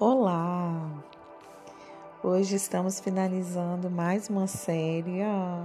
Olá! 0.00 0.92
Hoje 2.22 2.54
estamos 2.54 3.00
finalizando 3.00 3.90
mais 3.90 4.30
uma 4.30 4.46
série. 4.46 5.24
A 5.24 5.60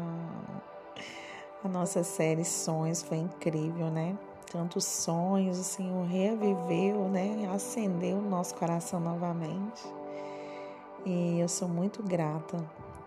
nossa 1.70 2.04
série 2.04 2.44
Sonhos 2.44 3.04
foi 3.04 3.18
incrível, 3.18 3.92
né? 3.92 4.18
Tantos 4.52 4.86
sonhos, 4.86 5.60
o 5.60 5.64
Senhor 5.64 6.04
reviveu, 6.08 7.08
né? 7.10 7.48
Acendeu 7.54 8.18
o 8.18 8.28
nosso 8.28 8.56
coração 8.56 9.00
novamente. 9.00 9.84
E 11.06 11.40
eu 11.40 11.48
sou 11.48 11.68
muito 11.68 12.02
grata 12.02 12.58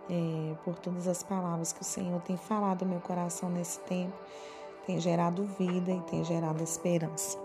é, 0.08 0.54
por 0.64 0.78
todas 0.78 1.08
as 1.08 1.24
palavras 1.24 1.72
que 1.72 1.82
o 1.82 1.84
Senhor 1.84 2.20
tem 2.20 2.36
falado 2.36 2.84
no 2.84 2.92
meu 2.92 3.00
coração 3.00 3.50
nesse 3.50 3.80
tempo. 3.80 4.16
Tem 4.86 5.00
gerado 5.00 5.42
vida 5.58 5.90
e 5.90 6.00
tem 6.02 6.22
gerado 6.22 6.62
esperança. 6.62 7.36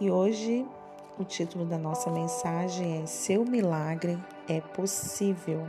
E 0.00 0.08
hoje 0.08 0.64
o 1.20 1.24
título 1.24 1.66
da 1.66 1.76
nossa 1.76 2.10
mensagem 2.10 3.02
é 3.02 3.06
Seu 3.06 3.44
milagre 3.44 4.18
é 4.48 4.58
possível. 4.58 5.68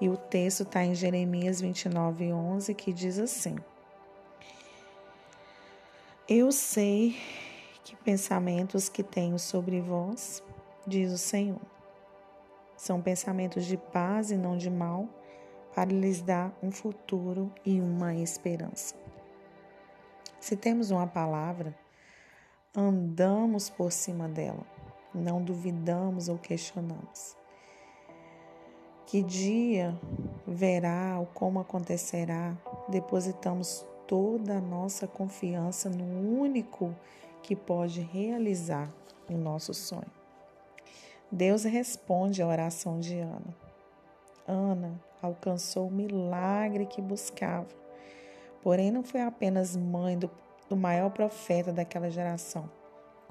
E 0.00 0.08
o 0.08 0.16
texto 0.16 0.62
está 0.62 0.84
em 0.84 0.94
Jeremias 0.94 1.60
29, 1.60 2.32
11, 2.32 2.72
que 2.74 2.92
diz 2.92 3.18
assim: 3.18 3.56
Eu 6.28 6.52
sei 6.52 7.16
que 7.82 7.96
pensamentos 7.96 8.88
que 8.88 9.02
tenho 9.02 9.40
sobre 9.40 9.80
vós, 9.80 10.40
diz 10.86 11.10
o 11.10 11.18
Senhor, 11.18 11.60
são 12.76 13.02
pensamentos 13.02 13.64
de 13.64 13.76
paz 13.76 14.30
e 14.30 14.36
não 14.36 14.56
de 14.56 14.70
mal, 14.70 15.08
para 15.74 15.90
lhes 15.90 16.22
dar 16.22 16.56
um 16.62 16.70
futuro 16.70 17.50
e 17.66 17.80
uma 17.80 18.14
esperança. 18.14 18.94
Se 20.38 20.56
temos 20.56 20.92
uma 20.92 21.08
palavra, 21.08 21.81
andamos 22.74 23.68
por 23.68 23.92
cima 23.92 24.28
dela, 24.28 24.64
não 25.14 25.42
duvidamos 25.42 26.28
ou 26.28 26.38
questionamos. 26.38 27.36
Que 29.06 29.22
dia 29.22 29.98
verá 30.46 31.18
ou 31.18 31.26
como 31.26 31.60
acontecerá, 31.60 32.56
depositamos 32.88 33.84
toda 34.06 34.56
a 34.56 34.60
nossa 34.60 35.06
confiança 35.06 35.90
no 35.90 36.40
único 36.40 36.94
que 37.42 37.54
pode 37.54 38.00
realizar 38.00 38.90
o 39.28 39.36
nosso 39.36 39.74
sonho. 39.74 40.10
Deus 41.30 41.64
responde 41.64 42.42
à 42.42 42.46
oração 42.46 43.00
de 43.00 43.18
Ana. 43.18 43.54
Ana 44.46 45.00
alcançou 45.20 45.88
o 45.88 45.92
milagre 45.92 46.86
que 46.86 47.02
buscava, 47.02 47.68
porém 48.62 48.90
não 48.90 49.02
foi 49.02 49.20
apenas 49.20 49.76
mãe 49.76 50.18
do 50.18 50.30
do 50.72 50.76
maior 50.76 51.10
profeta 51.10 51.70
daquela 51.70 52.10
geração, 52.10 52.70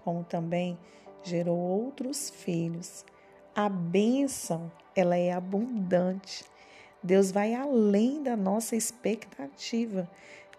como 0.04 0.24
também 0.24 0.78
gerou 1.24 1.58
outros 1.58 2.30
filhos. 2.30 3.04
A 3.56 3.68
bênção, 3.68 4.72
ela 4.96 5.18
é 5.18 5.32
abundante. 5.32 6.46
Deus 7.02 7.32
vai 7.32 7.56
além 7.56 8.22
da 8.22 8.38
nossa 8.38 8.76
expectativa. 8.76 10.08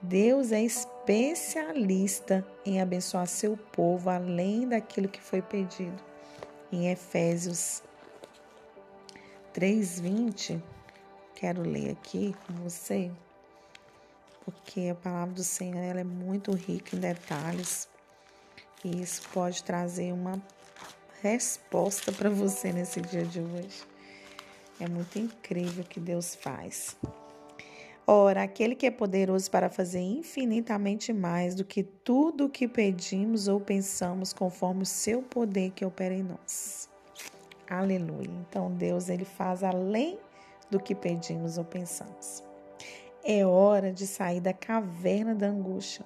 Deus 0.00 0.50
é 0.50 0.60
especialista 0.60 2.44
em 2.66 2.80
abençoar 2.80 3.28
seu 3.28 3.56
povo 3.56 4.10
além 4.10 4.66
daquilo 4.66 5.06
que 5.06 5.20
foi 5.20 5.40
pedido. 5.40 6.02
Em 6.72 6.90
Efésios 6.90 7.80
3:20, 9.54 10.60
quero 11.36 11.62
ler 11.62 11.92
aqui 11.92 12.34
com 12.44 12.54
você 12.54 13.08
porque 14.44 14.88
a 14.90 14.94
palavra 14.94 15.34
do 15.34 15.44
Senhor 15.44 15.82
ela 15.82 16.00
é 16.00 16.04
muito 16.04 16.52
rica 16.52 16.96
em 16.96 17.00
detalhes 17.00 17.88
e 18.84 19.00
isso 19.00 19.22
pode 19.32 19.62
trazer 19.62 20.12
uma 20.12 20.42
resposta 21.22 22.10
para 22.10 22.28
você 22.28 22.72
nesse 22.72 23.00
dia 23.00 23.24
de 23.24 23.40
hoje. 23.40 23.84
É 24.80 24.88
muito 24.88 25.18
incrível 25.18 25.84
o 25.84 25.86
que 25.86 26.00
Deus 26.00 26.34
faz. 26.34 26.96
Ora, 28.04 28.42
aquele 28.42 28.74
que 28.74 28.84
é 28.84 28.90
poderoso 28.90 29.48
para 29.48 29.70
fazer 29.70 30.00
infinitamente 30.00 31.12
mais 31.12 31.54
do 31.54 31.64
que 31.64 31.84
tudo 31.84 32.46
o 32.46 32.48
que 32.48 32.66
pedimos 32.66 33.46
ou 33.46 33.60
pensamos, 33.60 34.32
conforme 34.32 34.82
o 34.82 34.86
seu 34.86 35.22
poder 35.22 35.70
que 35.70 35.84
opera 35.84 36.12
em 36.12 36.24
nós. 36.24 36.90
Aleluia. 37.70 38.28
Então, 38.48 38.72
Deus, 38.72 39.08
ele 39.08 39.24
faz 39.24 39.62
além 39.62 40.18
do 40.68 40.80
que 40.80 40.96
pedimos 40.96 41.58
ou 41.58 41.64
pensamos. 41.64 42.42
É 43.24 43.46
hora 43.46 43.92
de 43.92 44.06
sair 44.06 44.40
da 44.40 44.52
caverna 44.52 45.34
da 45.34 45.46
angústia. 45.46 46.04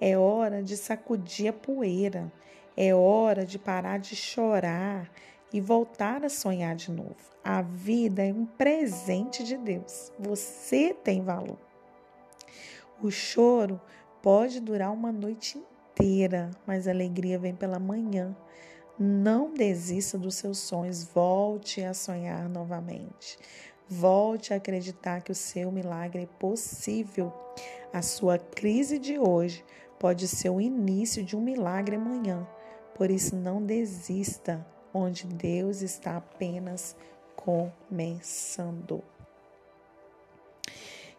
É 0.00 0.16
hora 0.16 0.62
de 0.62 0.76
sacudir 0.76 1.48
a 1.48 1.52
poeira. 1.52 2.32
É 2.76 2.94
hora 2.94 3.44
de 3.44 3.58
parar 3.58 3.98
de 3.98 4.14
chorar 4.14 5.10
e 5.52 5.60
voltar 5.60 6.24
a 6.24 6.28
sonhar 6.28 6.76
de 6.76 6.92
novo. 6.92 7.16
A 7.42 7.62
vida 7.62 8.24
é 8.24 8.32
um 8.32 8.44
presente 8.44 9.42
de 9.42 9.56
Deus. 9.56 10.12
Você 10.18 10.92
tem 10.92 11.22
valor. 11.22 11.58
O 13.02 13.10
choro 13.10 13.80
pode 14.22 14.60
durar 14.60 14.92
uma 14.92 15.10
noite 15.10 15.58
inteira, 15.92 16.50
mas 16.66 16.86
a 16.86 16.90
alegria 16.90 17.38
vem 17.38 17.54
pela 17.54 17.78
manhã. 17.78 18.36
Não 18.98 19.52
desista 19.52 20.16
dos 20.16 20.36
seus 20.36 20.58
sonhos, 20.58 21.04
volte 21.04 21.82
a 21.82 21.92
sonhar 21.92 22.48
novamente. 22.48 23.38
Volte 23.88 24.52
a 24.52 24.56
acreditar 24.56 25.20
que 25.20 25.30
o 25.30 25.34
seu 25.34 25.70
milagre 25.70 26.24
é 26.24 26.26
possível. 26.26 27.32
A 27.92 28.02
sua 28.02 28.36
crise 28.36 28.98
de 28.98 29.16
hoje 29.16 29.64
pode 29.96 30.26
ser 30.26 30.50
o 30.50 30.60
início 30.60 31.22
de 31.22 31.36
um 31.36 31.40
milagre 31.40 31.94
amanhã. 31.94 32.46
Por 32.96 33.12
isso, 33.12 33.36
não 33.36 33.62
desista, 33.62 34.66
onde 34.92 35.24
Deus 35.26 35.82
está 35.82 36.16
apenas 36.16 36.96
começando. 37.36 39.04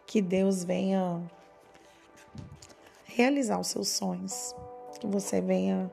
Que 0.06 0.20
Deus 0.20 0.62
venha 0.62 1.22
realizar 3.06 3.58
os 3.58 3.68
seus 3.68 3.88
sonhos. 3.88 4.54
Que 5.00 5.06
você 5.06 5.40
venha 5.40 5.90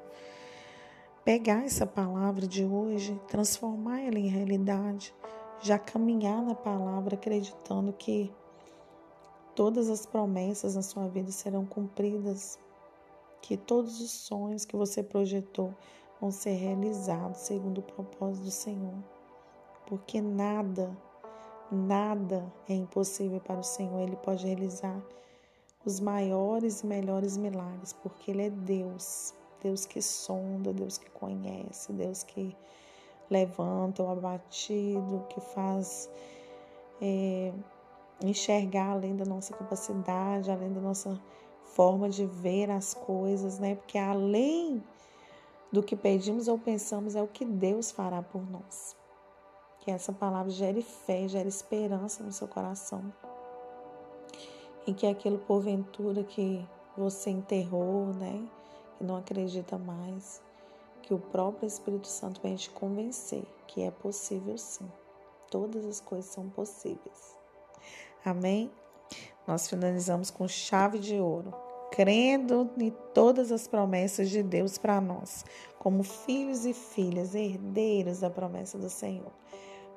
pegar 1.24 1.64
essa 1.64 1.86
palavra 1.86 2.46
de 2.46 2.66
hoje, 2.66 3.18
transformar 3.30 4.02
ela 4.02 4.20
em 4.20 4.28
realidade 4.28 5.14
já 5.62 5.80
caminhar 5.80 6.42
na 6.42 6.56
palavra 6.56 7.16
acreditando 7.16 7.94
que 7.94 8.32
todas 9.56 9.90
as 9.90 10.06
promessas 10.06 10.76
na 10.76 10.82
sua 10.82 11.08
vida 11.08 11.32
serão 11.32 11.66
cumpridas, 11.66 12.60
que 13.42 13.56
todos 13.56 14.02
os 14.02 14.12
sonhos 14.12 14.66
que 14.66 14.76
você 14.76 15.02
projetou 15.02 15.74
vão 16.20 16.32
ser 16.32 16.54
realizados 16.54 17.40
segundo 17.40 17.80
o 17.80 17.84
propósito 17.84 18.44
do 18.44 18.52
Senhor. 18.52 18.96
Porque 19.88 20.20
nada, 20.20 20.96
nada 21.72 22.52
é 22.68 22.74
impossível 22.74 23.40
para 23.40 23.60
o 23.60 23.64
Senhor. 23.64 24.00
Ele 24.02 24.16
pode 24.16 24.46
realizar 24.46 25.00
os 25.86 26.00
maiores 26.00 26.82
e 26.82 26.88
melhores 26.88 27.38
milagres, 27.38 27.94
porque 27.94 28.32
Ele 28.32 28.48
é 28.48 28.50
Deus. 28.50 29.34
Deus 29.62 29.86
que 29.86 30.02
sonda, 30.02 30.74
Deus 30.74 30.98
que 30.98 31.10
conhece, 31.12 31.92
Deus 31.94 32.24
que 32.24 32.56
levanta 33.30 34.04
o 34.04 34.10
abatido, 34.10 35.26
que 35.30 35.40
faz 35.40 36.10
é, 37.02 37.52
enxergar 38.24 38.92
além 38.92 39.16
da 39.16 39.26
nossa 39.26 39.54
capacidade, 39.54 40.52
além 40.52 40.72
da 40.72 40.82
nossa 40.82 41.20
forma 41.64 42.10
de 42.10 42.26
ver 42.26 42.70
as 42.72 42.94
coisas, 42.94 43.60
né? 43.60 43.76
Porque 43.76 43.98
além 43.98 44.84
do 45.72 45.84
que 45.84 45.96
pedimos 45.96 46.48
ou 46.48 46.58
pensamos 46.58 47.16
é 47.16 47.22
o 47.22 47.28
que 47.28 47.44
Deus 47.44 47.92
fará 47.92 48.22
por 48.22 48.50
nós. 48.50 48.96
Que 49.80 49.92
essa 49.92 50.14
palavra 50.14 50.52
gere 50.52 50.82
fé, 50.82 51.28
gere 51.28 51.50
esperança 51.50 52.24
no 52.24 52.32
seu 52.32 52.48
coração. 52.48 53.14
E 54.88 54.94
que 54.94 55.06
aquilo 55.06 55.40
porventura 55.40 56.24
que 56.24 56.66
você 56.98 57.30
enterrou, 57.30 58.08
né? 58.14 58.48
Que 58.98 59.04
não 59.04 59.18
acredita 59.18 59.78
mais, 59.78 60.42
que 61.06 61.14
o 61.14 61.20
próprio 61.20 61.68
Espírito 61.68 62.08
Santo 62.08 62.42
venha 62.42 62.58
te 62.58 62.70
convencer 62.70 63.46
que 63.68 63.84
é 63.84 63.92
possível 63.92 64.58
sim. 64.58 64.90
Todas 65.52 65.86
as 65.86 66.00
coisas 66.00 66.32
são 66.32 66.50
possíveis. 66.50 67.36
Amém? 68.24 68.72
Nós 69.46 69.68
finalizamos 69.68 70.32
com 70.32 70.48
chave 70.48 70.98
de 70.98 71.20
ouro, 71.20 71.54
crendo 71.92 72.70
em 72.78 72.92
todas 73.14 73.52
as 73.52 73.68
promessas 73.68 74.30
de 74.30 74.42
Deus 74.42 74.78
para 74.78 75.00
nós, 75.00 75.46
como 75.78 76.02
filhos 76.04 76.66
e 76.66 76.74
filhas, 76.74 77.36
herdeiros 77.36 78.22
da 78.22 78.30
promessa 78.30 78.78
do 78.78 78.90
Senhor. 78.90 79.32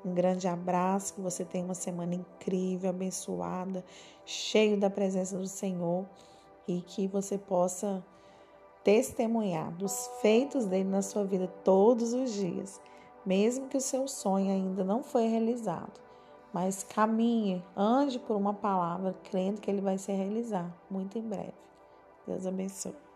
Um 0.05 0.13
grande 0.13 0.47
abraço, 0.47 1.15
que 1.15 1.21
você 1.21 1.43
tenha 1.43 1.65
uma 1.65 1.73
semana 1.73 2.13
incrível, 2.13 2.91
abençoada, 2.91 3.83
cheio 4.25 4.77
da 4.77 4.89
presença 4.89 5.37
do 5.37 5.47
Senhor 5.47 6.05
e 6.67 6.81
que 6.81 7.07
você 7.07 7.37
possa 7.37 8.05
testemunhar 8.83 9.71
dos 9.71 10.09
feitos 10.21 10.65
dele 10.65 10.89
na 10.89 11.01
sua 11.01 11.23
vida 11.23 11.47
todos 11.63 12.13
os 12.13 12.33
dias, 12.33 12.79
mesmo 13.25 13.67
que 13.67 13.77
o 13.77 13.81
seu 13.81 14.07
sonho 14.07 14.51
ainda 14.51 14.83
não 14.83 15.03
foi 15.03 15.27
realizado. 15.27 15.99
Mas 16.53 16.83
caminhe, 16.83 17.63
ande 17.75 18.17
por 18.19 18.35
uma 18.35 18.53
palavra, 18.53 19.15
crendo 19.29 19.61
que 19.61 19.69
ele 19.69 19.81
vai 19.81 19.97
se 19.97 20.11
realizar 20.11 20.73
muito 20.89 21.17
em 21.17 21.21
breve. 21.21 21.53
Deus 22.25 22.45
abençoe. 22.45 23.08